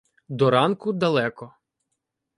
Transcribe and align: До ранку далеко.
До 0.27 0.49
ранку 0.49 0.93
далеко. 0.93 1.53